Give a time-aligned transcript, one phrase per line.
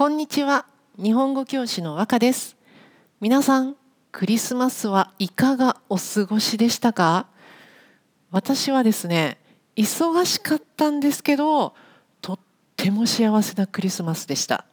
[0.00, 0.64] こんにちは。
[0.96, 2.56] 日本語教師の和歌です。
[3.20, 3.76] 皆さん
[4.12, 7.26] クリスマスはいかがお過ごしでしたか？
[8.30, 9.36] 私はですね
[9.76, 11.74] 忙しかったんですけど
[12.22, 12.38] とっ
[12.78, 14.64] ても幸せなクリスマスでした。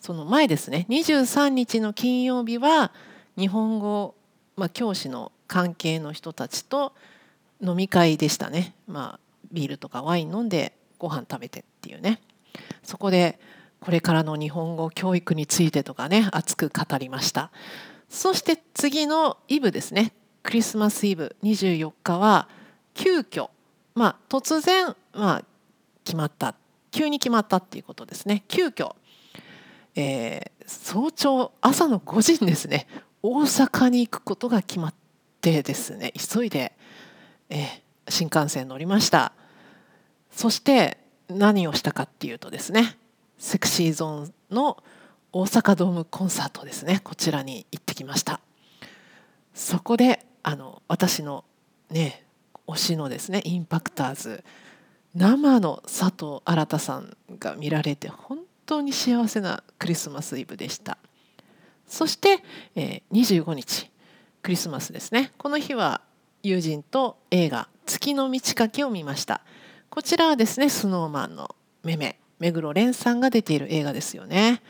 [0.00, 2.90] その前ですね23日の金曜日は
[3.38, 4.16] 日本語、
[4.56, 6.94] まあ、教師の関係の人たちと
[7.60, 8.74] 飲み会でしたね。
[8.88, 12.20] まあビールとかワイン飲んでご飯食べてっていうね。
[12.82, 13.38] そこで
[13.82, 17.50] これからの日本語教育についてとかね熱く語りました。
[18.08, 20.12] そして次のイブですね。
[20.44, 22.48] クリスマスイブ24日は
[22.94, 23.50] 急遽
[23.96, 25.44] まあ突然まあ
[26.04, 26.54] 決まった。
[26.92, 28.44] 急に決まったっていうことですね。
[28.46, 28.94] 急遽、
[29.96, 32.86] えー、早朝朝の5時にですね
[33.22, 34.94] 大阪に行くことが決まっ
[35.40, 36.12] てですね。
[36.12, 36.72] 急いで、
[37.50, 37.66] えー、
[38.08, 39.32] 新幹線乗りました。
[40.30, 42.96] そして何をしたかっていうとですね
[43.42, 44.84] セクシーゾーンの
[45.32, 47.00] 大阪ドームコンサートですね。
[47.02, 48.38] こちらに行ってきました。
[49.52, 51.44] そこであの私の
[51.90, 52.24] ね
[52.68, 54.44] 推しのですねインパクターズ
[55.16, 60.96] 生の佐藤新さんが見られて本当に幸せなクリスマスイブでした。
[61.88, 62.44] そして、
[62.76, 63.90] えー、25日
[64.40, 65.32] クリスマスですね。
[65.36, 66.00] この日は
[66.44, 69.40] 友人と映画「月の満ち欠け」を見ました。
[69.90, 74.62] こちらはですねスノーマンのめめ目黒蓮さんが出ている映画ですよね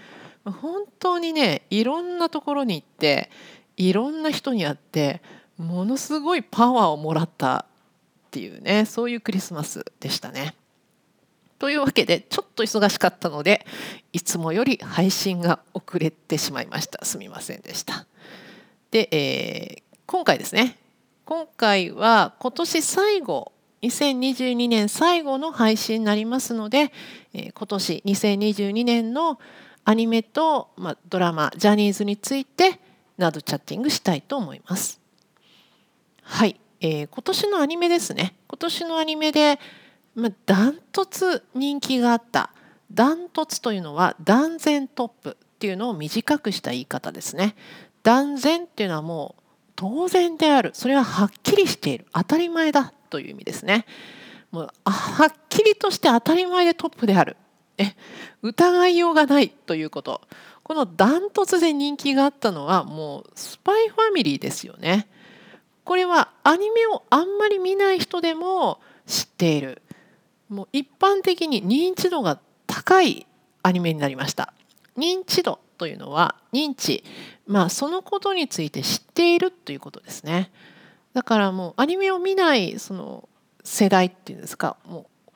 [0.45, 3.31] 本当にねいろんなところに行って
[3.79, 5.23] いろんな人に会って
[5.57, 7.65] ものすごいパワーをもらった
[8.29, 10.55] っていうねそういうクリスマスでしたね。
[11.59, 13.65] というわけでちょっと忙しかったので
[14.13, 18.05] いつもより配信が遅れてしまいましたすみませんでした。
[18.91, 20.77] で、えー、今回ですね
[21.25, 23.52] 今回は今年最後
[23.83, 26.93] 2022年最後の配信になりますので、
[27.35, 29.41] えー、今年2022年の
[29.85, 32.79] アニメと、まあ、ドラマジャニーズについて
[33.19, 35.01] などチャッティングしたいと思います。
[36.23, 38.35] はい、えー、今年のアニメですね。
[38.47, 39.59] 今年のアニメで、
[40.15, 42.51] まあ、ダントツ人気があった。
[42.93, 47.57] ダントツというのは断然トップっていうのを短くした言い方ですね。
[48.05, 49.43] 断然っていうのはもう
[49.75, 50.71] 当然である。
[50.75, 52.07] それははっきりしている。
[52.13, 52.93] 当たり前だ。
[53.13, 53.85] という意味ですね。
[54.51, 57.37] もうはっきりとして当たり前でトップである
[57.77, 57.95] え
[58.43, 60.21] 疑いようがないということ
[60.63, 65.09] このダントツで人気があったのはもうスパイファミリーですよね。
[65.85, 69.83] これはアニメをあんまり見ない人でも知っている
[70.49, 73.27] もう一般的に認知度が高い
[73.63, 74.55] アニメになりました。
[74.97, 77.05] 認知度というのは認知
[77.47, 80.53] まあそのことについて知っているということですね。
[81.15, 83.29] だからもうアニメを見ないその
[83.65, 85.31] 世代っていうんですかもう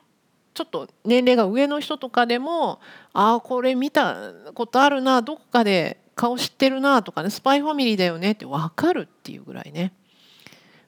[0.53, 2.79] ちょっと年齢が上の人とかでも
[3.13, 9.93] ああこれ見たことあるなどこかで顔知ってるなとかねスパイファミリーだよねって分かるっていうぐらいね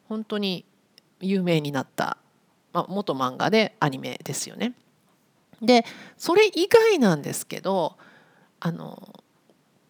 [0.07, 0.65] 本当に
[1.21, 2.17] 有名になった、
[2.73, 4.73] まあ、元漫画でアニメですよね。
[5.61, 5.85] で
[6.17, 7.97] それ以外なんですけど
[8.59, 9.13] あの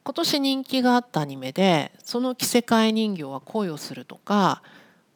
[0.03, 4.61] 今年人気があったアニメで「その着せ替え人形は恋をする」とか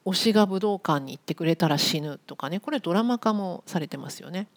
[0.06, 4.48] 推しが武道館に行ってくれたら死ぬとかねこれドラマ化もされてますよね。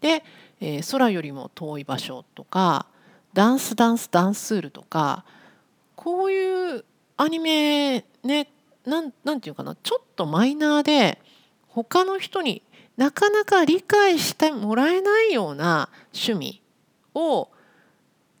[0.00, 0.22] で、
[0.60, 2.86] えー、空よりも遠い場所とか
[3.32, 5.24] ダンスダンスダンスールとか
[5.96, 6.84] こういう
[7.16, 8.48] アニメね
[8.84, 11.20] なんなんていうかなちょっとマイナーで
[11.68, 12.62] 他の人に
[12.96, 16.62] なかなか理解してもらえないような趣味
[17.14, 17.48] を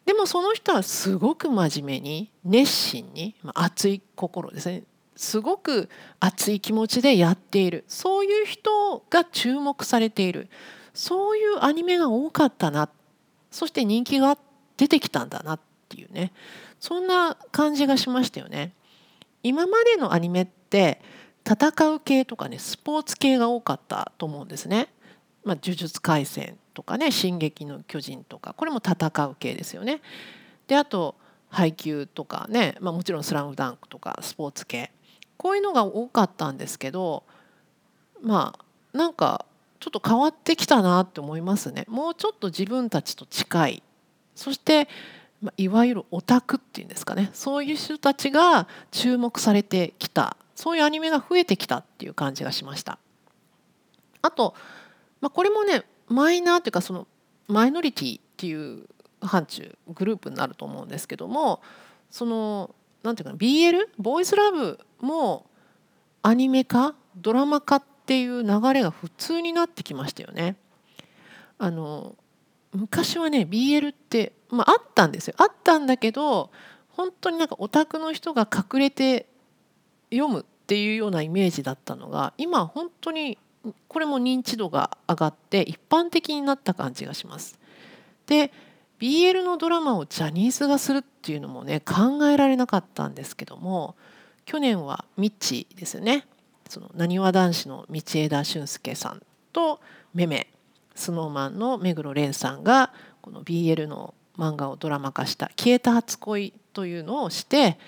[0.06, 4.82] でもその人はすごく真面目に熱心に、まあ、熱い心ですね
[5.18, 5.88] すごく
[6.20, 7.84] 熱い気持ちでやっている。
[7.88, 10.48] そういう人が注目されている。
[10.94, 12.88] そういうアニメが多かったな。
[13.50, 14.38] そして人気が
[14.76, 16.32] 出てきたんだなっていうね。
[16.78, 18.74] そんな感じがしましたよね。
[19.42, 21.00] 今までのアニメって
[21.44, 24.86] 戦う系とかねスポーツ系が多かったと思うんですね。
[25.42, 28.54] まあ、呪術廻戦とかね「進撃の巨人」とか。
[28.56, 30.00] これも戦う系ですよね。
[30.68, 31.16] であと
[31.48, 34.92] 配球とかね、まあ、もちろん「スラムダンクとかスポーツ系。
[35.38, 37.24] こういうのが多かったんですけど
[38.20, 39.46] まあなんか
[39.80, 41.84] ちょっと変わってきたなって思いますね。
[41.88, 43.82] もうちょっと自分たちと近い
[44.34, 44.88] そして
[45.40, 52.98] まいわゆるオタクっていうんですかねそういう人たちが注目されてきたそういうアニメが増えてきたっていう感じがしました。
[54.20, 54.54] あと、
[55.20, 57.06] まあ、これもねマイナーっていうかその
[57.46, 58.84] マイノリティっていう
[59.20, 61.62] 範疇グループになると思うんですけども
[62.10, 65.46] そのなんていうか BL ボーイズラブも
[66.22, 66.94] アニメ化？
[67.16, 70.56] ドラマ化っていう流れが普通になってきましたよね。
[71.58, 72.16] あの
[72.72, 76.50] 昔はね BL って、まあ、あったんですよあったんだけど
[76.90, 79.26] 本当になんかオタクの人が隠れて
[80.12, 83.38] 読むっていうようなイメージだったのが今本当に
[83.88, 87.58] これも認知度が上がって一般的になった感じがします。
[88.26, 88.52] で
[89.00, 93.96] BL のドラマをジャニーズがするっていうのもね考えられなかったんですけども
[94.44, 96.26] 去年はミッチですよね。
[96.68, 99.22] そのなにわ男子の道枝俊介さん
[99.52, 99.80] と
[100.12, 100.48] めめ
[100.94, 102.92] SnowMan の目黒蓮さんが
[103.22, 107.78] この BL の漫画をドラマ化した「消えた初恋」というのをして、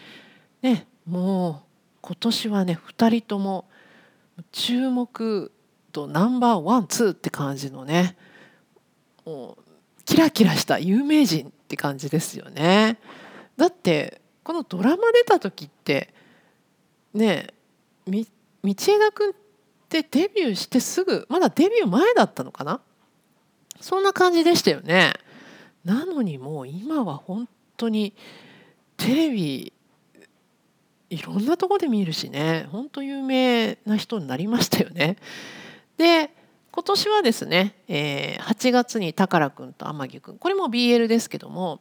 [0.63, 1.57] ね、もう
[2.01, 3.69] 今年はね2人とも
[4.53, 5.53] 注目
[5.93, 8.17] 度ナンバーワンツーって感じのね
[9.25, 9.59] も
[10.11, 12.99] キラキラした有名人って感じですよね。
[13.57, 16.13] だってこのドラマ出た時って
[17.15, 17.55] ね
[18.09, 18.25] 道
[18.65, 19.33] 枝君っ
[19.89, 22.81] てデビューしてすぐまだデビュー前だったのかな？
[23.81, 25.13] そんな感じでしたよね。
[25.85, 28.13] なのにもう今は本当に
[28.97, 29.73] テレビ
[31.09, 35.19] いろんなとこで見るしね本当有名な人になりましたよね。
[35.97, 36.31] で
[36.81, 40.39] 今年はですね、えー、8月に宝くんと天城くん。
[40.39, 41.79] これも BL ですけども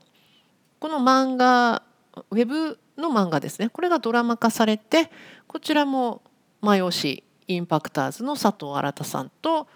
[0.77, 1.83] この漫画
[2.31, 3.69] ウェブの漫画ですね。
[3.69, 5.09] これがドラマ化されて
[5.47, 6.21] こちらも
[6.59, 9.69] 前押しインパクターズの佐藤新さんと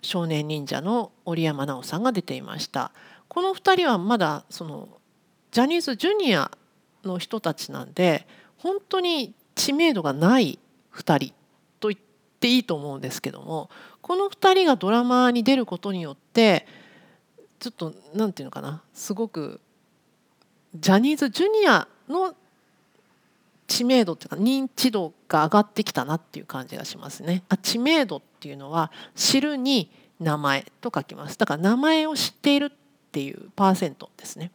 [0.00, 2.92] 少年忍者の織山直さんが出ていました。
[3.28, 4.88] この2人はまだその
[5.50, 6.50] ジャニーズジュニア
[7.04, 8.26] の人たちなんで
[8.56, 10.58] 本当に知名度がない
[10.94, 11.41] 2人。
[12.42, 16.66] っていいと思うんですけどもこの2人がドラマに出ることによって
[17.60, 19.60] ちょっと何て言うのかなすごく
[20.74, 22.34] ジャニーズジュニアの
[23.68, 27.44] 知名度っていうか認知度が上がってきたなっていう感じがしますね。
[27.48, 29.88] あ知名度っていうのは知るに
[30.18, 31.38] 名前と書きます。
[31.38, 32.70] だから名前を知っているっ
[33.12, 34.50] ていうパーセントですね。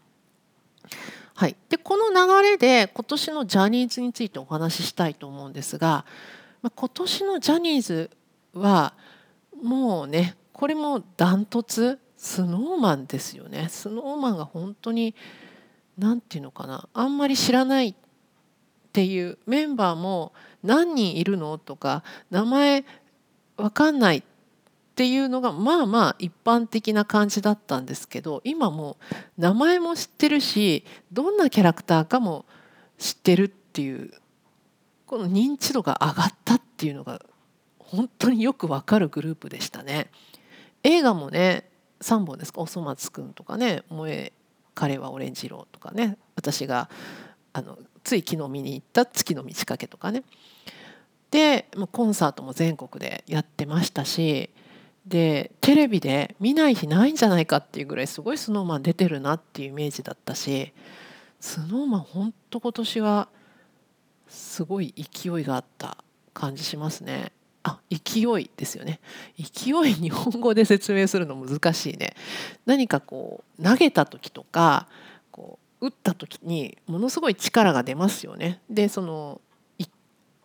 [1.35, 6.03] はい、でこの流れで今年のジャニーズについてお話ししたいと思うんですが、
[6.61, 8.09] まあ、今年のジャニーズ
[8.53, 8.93] は
[9.61, 13.67] もうねこれもダントツスノーマンですよね。
[13.69, 15.13] スノーマンが本当に
[15.97, 16.89] 何て言うのかな。
[16.93, 17.95] あんまり知らないっ
[18.91, 20.33] ていうメンバーも
[20.63, 22.85] 何人いるのとか名前
[23.55, 24.23] わかんないっ
[24.95, 28.97] ていうのがまあまあ一般的な感じだったんですけど今も
[29.37, 32.45] う名前も知ってるしどんなキャラクターかも
[32.97, 34.11] 知ってるっていう
[35.07, 37.21] この認知度が上がったっていうのが
[37.79, 40.11] 本当によくわかるグループでしたね。
[40.83, 41.69] 映画もね
[42.01, 44.33] 3本ですか「おそ松くん」とかね「萌え
[44.75, 46.89] 彼はオレンジ色」とかね私が
[47.53, 50.23] あのつい昨日見に行った「月の満ち欠け」とかね
[51.31, 54.49] でコンサートも全国でやってましたし
[55.05, 60.73] でテレビで見ない日ないんじゃないかっていうぐらいすごい SnowMan 出てるなっていうイメージだったし
[61.41, 63.29] SnowMan ほんと今年は
[64.27, 65.97] すごい勢いがあった
[66.33, 67.31] 感じしますね。
[67.63, 68.99] あ勢いですよね。
[69.37, 72.15] 勢い日本語で説明するの難しいね。
[72.65, 74.87] 何かこう投げた時とか
[75.31, 78.61] こう打った時にものすごい力が出ますよね。
[78.69, 79.41] でその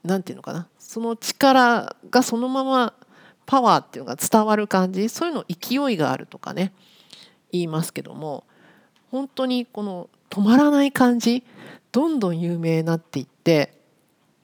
[0.04, 0.68] 何て言うのかな。
[0.78, 2.94] その力がそのまま
[3.46, 5.08] パワーっていうのが伝わる感じ。
[5.08, 6.72] そういうの勢いがあるとかね
[7.52, 8.44] 言いますけども
[9.10, 11.44] 本当にこの止まらない感じ
[11.92, 13.74] どんどん有名になっていって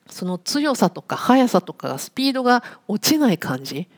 [0.08, 3.88] その強さとか速さとかスピードが落ちない感じ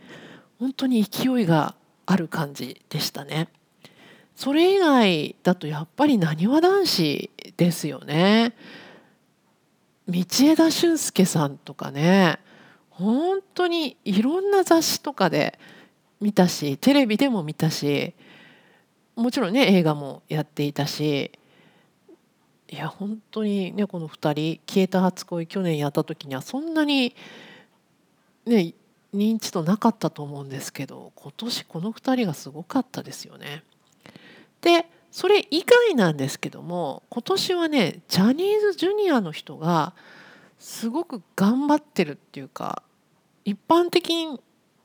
[0.58, 1.74] 本当に勢いが
[2.06, 3.48] ある感じでしたね。
[4.34, 8.54] それ以外だとやっぱりなにわ男子ですよね。
[10.08, 12.38] 道枝俊介さんとかね
[12.88, 15.58] 本当にいろんな雑誌とかで
[16.20, 18.14] 見たしテレビでも見たし
[19.14, 21.30] もちろんね映画もやっていたし
[22.70, 27.14] いや本当にねこの2人「消えた初恋」去年やった時にはそんなに
[28.46, 28.74] ね
[29.12, 33.64] 認知度なかったと思うんですけど今年この2人がすごかったですよね。
[34.60, 39.92] でそれ以外なんですけども今年はねジャニーズジュニアの人が
[40.60, 42.84] すごく頑張ってるっていうか
[43.44, 44.38] 一般的に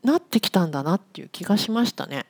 [0.03, 2.25] なってきたんだなっていう気がしましたね。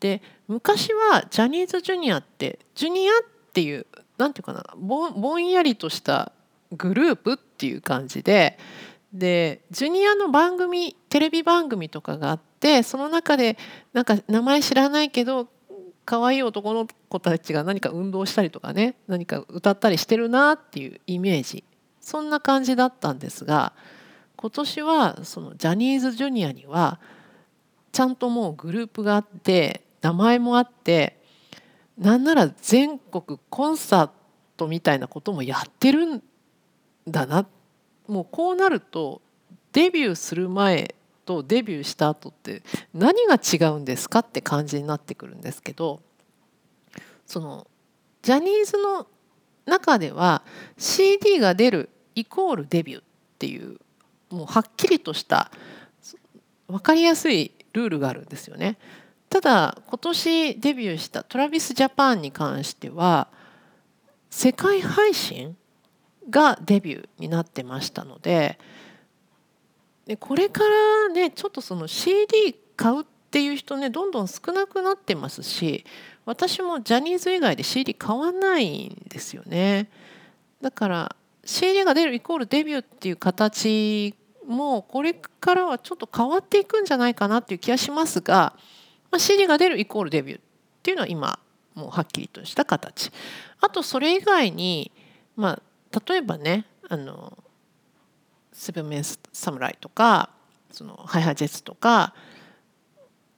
[0.00, 3.16] で昔はジャニーズジュニアってジュニアっ
[3.52, 3.86] ていう
[4.18, 6.32] 何て言うかなぼぼんやりとした
[6.72, 8.58] グループっていう感じで
[9.12, 13.56] でジュニアの番組テレビ番組とかがあってその中で
[13.92, 15.48] なんか名前知らないけど
[16.04, 21.64] 可愛い男の子たちが何か運動したりとかね何か歌ったりしてるなっていうイメージ。
[22.00, 23.74] そんな感じだったんですが
[24.36, 27.00] 今年はそのジャニーズジュニアには
[27.92, 31.17] ちゃんともうグループがあって名前もあって
[31.98, 34.10] なんなら全国コンサー
[34.56, 36.22] トみたいなこともやってるん
[37.06, 37.46] だな
[38.06, 39.20] もうこうなると
[39.72, 42.62] デビューする前とデビューした後って
[42.94, 46.00] 何が違うんですかって感じになってくるんですけど
[47.26, 47.66] その
[48.22, 49.06] ジャニーズの
[49.66, 50.42] 中では
[50.78, 53.04] CD が出るイコールデビューっ
[53.38, 53.78] ていう
[54.30, 55.50] もうはっきりとした
[56.68, 58.76] 分かりやすいルールがあるんですよね。
[59.30, 63.28] ただ今年デビューした TravisJapan に関しては
[64.30, 65.56] 世界配信
[66.30, 68.58] がデビューになってましたので
[70.06, 75.84] でこれからねちょっとその CD 買うっていう人ねどんどん少なくなってますし
[76.24, 79.88] 私もジャニーズ以外で CD 買わないんですよね。
[80.60, 84.14] だから CD が出るイコールデビューっていう形
[84.46, 88.54] もこれからはちょっと変わっていくんじゃないかなっていう気がしますが、
[89.10, 90.42] まあ、CD が出るイコールデビューっ
[90.82, 91.38] ていうのは今
[91.74, 93.10] もうはっきりとした形
[93.60, 94.90] あとそれ以外に
[95.36, 97.36] まあ例えばねあの
[98.52, 100.30] セブンメンス侍とか
[100.72, 102.14] そのハイハイジェッツとか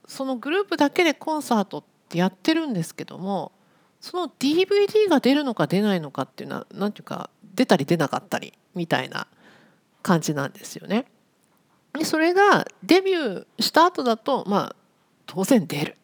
[0.06, 3.52] そのグループだけでコンサートってやってるんですけども
[4.00, 9.26] その DVD が出るのか出ないのかっていうのは何ていうか出たり出なかったりみたいな
[10.02, 11.04] 感じなんですよね。
[11.92, 14.76] でそれがデビューした後だとまあ
[15.30, 15.96] 当然出る。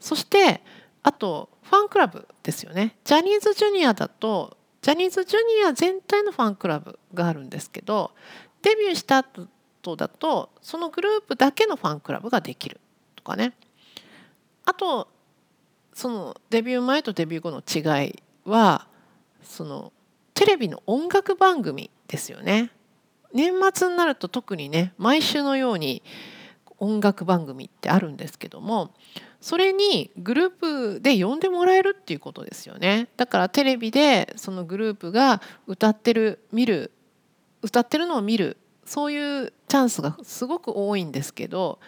[0.00, 0.62] そして
[1.04, 2.96] あとファンクラブですよね。
[3.04, 8.10] ジャニーズジュニアだとジャニーズジュニア全体のファンクラブがあるんですけど
[8.62, 12.80] デビューした後だとそのグループだけのファンクラブができる
[13.14, 13.52] とかね
[14.64, 15.06] あと
[15.94, 18.88] そのデビュー前とデビュー後の違いは
[19.40, 19.92] その
[20.34, 22.72] テレビの音楽番組ですよね
[23.32, 26.02] 年末になると特にね毎週のように
[26.82, 28.92] 音楽番組ってあるんですけども
[29.40, 36.90] それにグループで呼んでもらえるっていうことですよねだからテレビでそのグループが歌ってる見る
[37.62, 41.78] 歌ってるのを見るそういうチャンスがすごく多いんですけど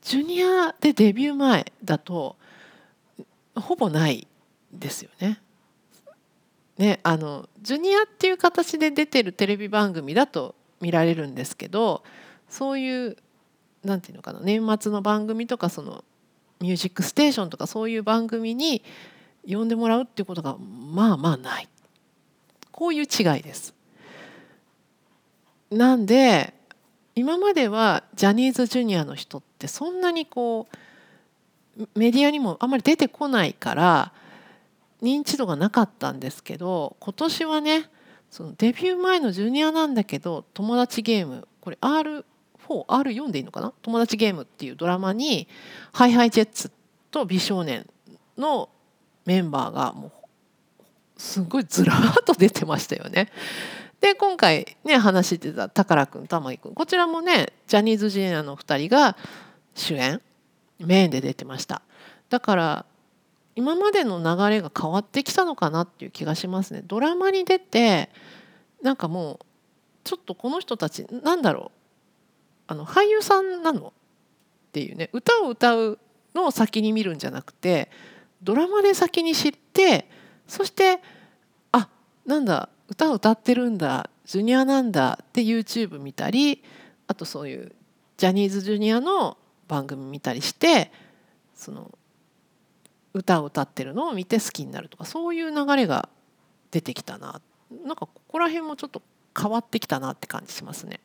[0.00, 2.36] ジュニアでデビュー前だと
[3.54, 4.26] ほぼない
[4.72, 5.40] ですよね。
[6.78, 12.02] ねあのジュニアっていう形で出てるテレビ番組だと見られるんですけど
[12.48, 13.16] そういう
[13.84, 16.04] なんていうのかな年末の番組とかその
[16.60, 18.82] 「ミュージックステーション」とかそういう番組に
[19.46, 21.68] 呼んでもらうっていうことがまあまあない
[22.70, 23.74] こういう違いです。
[25.70, 26.54] なんで
[27.14, 34.12] 今まではジャニーズジュニアの人ってそんなにこうメディアにもあんまり出てこないから
[35.02, 37.90] 認知度がなかったんですけど今年はね
[38.30, 42.24] そのデビュー前のジュニアなんだけど友達ゲームこれ R
[42.68, 43.72] R4R4 でいいのかな？
[43.82, 45.48] 友達ゲームっていうドラマに
[45.92, 46.70] ＨｉＨｉＪets
[47.10, 47.86] と美少年
[48.36, 48.68] の
[49.24, 50.12] メンバーがもう
[51.16, 53.30] すごいずらーっと出てましたよね。
[54.00, 59.16] で今回ね話してた宝くん玉井くんこちらもねジャニーズジュニアの2人が
[59.74, 60.20] 主演
[60.78, 61.82] メインで出てました。
[62.28, 62.84] だから
[63.56, 66.82] 今までの流れが変わってきたのかなっていう気がしますね。
[66.86, 68.10] ドラマに出て
[68.82, 69.46] なんかもう
[70.04, 71.77] ちょっとこの人たちなんだろう？
[72.68, 73.88] あの俳優さんなの？
[73.88, 75.98] っていうね歌を歌う
[76.34, 77.90] のを先に見るんじゃなくて
[78.42, 80.08] ドラマで先に知って
[80.46, 81.00] そして
[81.72, 81.88] あ
[82.26, 86.62] なんだ歌を歌ってるんだジュニアなんだって YouTube 見たり
[87.06, 87.72] あとそういう
[88.18, 90.92] ジャニーズジュニアの番組見たりして
[91.54, 91.90] その
[93.14, 96.10] 歌を歌ってるのを見て好きになるとかそういう流れが
[96.70, 97.40] 出てきたな
[97.84, 99.02] なんかここら辺もちょっと
[99.36, 101.00] 変わってきたなって感じしますね。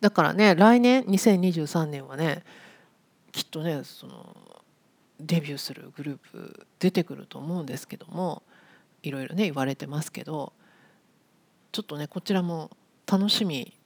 [0.00, 2.42] だからね来年2023年はね
[3.32, 4.36] きっとねその
[5.20, 8.42] デビューするグループ出てくると思うんですけども
[9.02, 10.52] いろいろね言われてますけど
[11.72, 12.70] ちょっとねこちらも
[13.06, 13.76] 楽しみ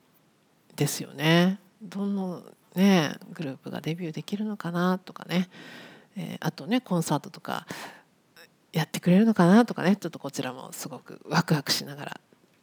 [0.77, 1.61] ですよね。
[1.83, 2.43] どの
[2.75, 5.49] ねグループがデビューできるのかなとかね
[6.17, 7.67] えー、あとねコンサートとか
[8.73, 12.21] やってくれるのかなとかねちょっとこちらもすごくワクワクしながら、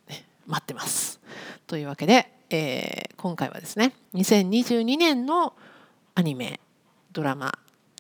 [0.09, 1.19] ね、待ってます。
[1.67, 5.53] というわけで、えー、今回はですね2022年の
[6.15, 6.59] アニメ
[7.13, 7.57] ドラマ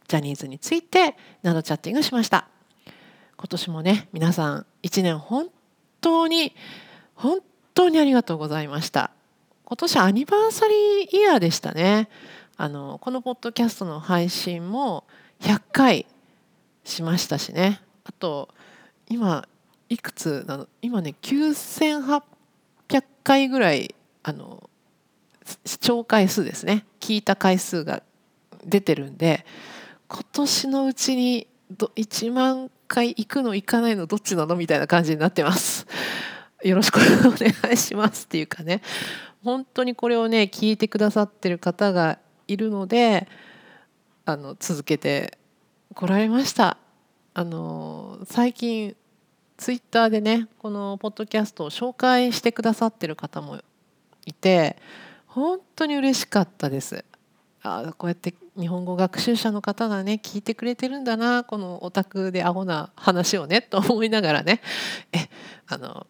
[0.09, 2.47] ジャニーズについてナドチャッティングしました。
[3.37, 5.47] 今年もね皆さん1年本
[6.01, 6.53] 当に
[7.15, 7.39] 本
[7.73, 9.11] 当にありがとうございました。
[9.63, 12.09] 今年アニバーサリーイヤーでしたね。
[12.57, 15.05] あのこのポッドキャストの配信も
[15.39, 16.05] 100回
[16.83, 18.49] しましたしねあと
[19.09, 19.47] 今
[19.87, 20.67] いくつなの？
[20.81, 22.21] 今ね9800
[23.23, 24.69] 回ぐらいあの
[25.65, 28.03] 視聴回数ですね聞いた回数が
[28.65, 29.45] 出てるんで
[30.07, 35.87] 今年のうちにど1万回行くの行かないのどっちなのみたいな感じになってます。
[36.63, 38.81] よろしくお願いしますっていうかね
[39.43, 43.27] 本当にこれをね聞いてくださってる方がいるので
[44.25, 45.39] あの続けて
[45.95, 46.77] こられました。
[47.33, 48.95] あの最近
[49.57, 53.61] ツイッターでねこのポッドキャストを紹介してくださってる方も
[54.31, 54.77] いて
[55.27, 57.05] 本当に嬉しかったです。
[57.63, 64.61] あこうやって日本語学習者の方がね聞いてくれてるんだなこのオタクでアホな話をねと思いながらね
[65.13, 65.29] え
[65.67, 66.07] あの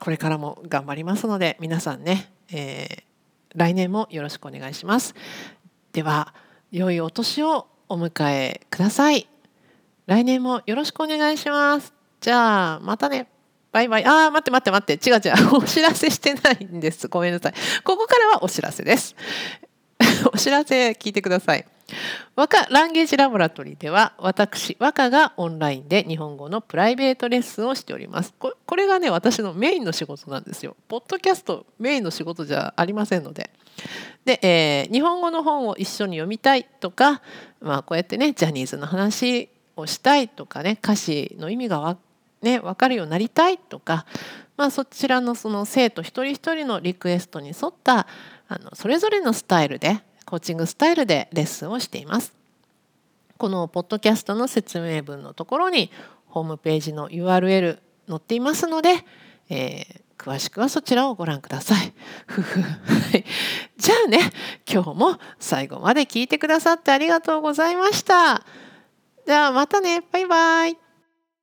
[0.00, 3.02] これからも頑張りますので皆さんね、えー、
[3.54, 5.14] 来年もよろしくお願いします。
[5.92, 6.34] では
[6.70, 9.28] 良いお年をお迎えください。
[10.06, 11.92] 来年もよろしくお願いします。
[12.20, 13.35] じゃあまたね。
[13.76, 14.04] バイバイ。
[14.06, 15.10] ああ、待って待って待って。
[15.10, 15.56] 違う違う。
[15.60, 17.08] お知らせしてないんです。
[17.08, 17.54] ごめんなさい。
[17.84, 19.14] ここからはお知らせです。
[20.32, 21.66] お知らせ聞いてください。
[22.36, 33.50] 和歌ランゲージラボラトリーでは私和歌がオンラインで日本語のプライベートレッスンをしておりますこれがね私のメインの仕事なんですよポッドキャストメインの仕事じゃありませんので
[34.24, 37.22] で、えー、日本語の本を一緒に読みたいとか、
[37.60, 41.96] まあ、こうやってねジャニーズの話をしたいとかね歌詞の意味がわ、
[42.46, 44.06] ね、分かるようになりたいとか、
[44.56, 48.06] まあ、そちらのその生徒一人一人のリクエストに沿った
[48.48, 52.32] あのそれぞれのスタイルでコーチングスタイルでレッスンをしています。
[53.36, 55.90] このポッドキャストの説明文のところに
[56.26, 59.04] ホームページの URL 載っていますので、
[59.50, 61.92] えー、詳しくはそちらをご覧ください。
[63.76, 64.20] じゃあね
[64.70, 68.42] 今日も最後まで聞いてくださってありがとうございました。
[69.26, 70.85] じゃあまたねバイバイ。